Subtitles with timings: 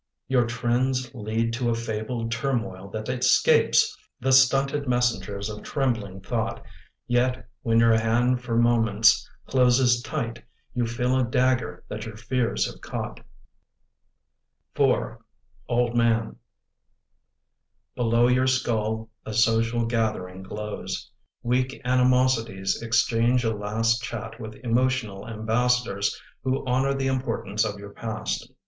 [0.27, 6.63] Your trends Lead to a fabled turmoil that escapes The stunted messengers of trembling thought.
[7.05, 10.43] Yet, when your hand for moments closes tight
[10.73, 13.19] You feel a dagger that your fears have caught
[14.75, 15.17] IV
[15.67, 16.31] OLD MAN
[17.95, 21.11] B ELOW your skull a social gathering glows.
[21.43, 27.91] Weak animosities exchange a last Chat with emotional ambassadors Who honor the importance of your
[27.91, 28.51] past.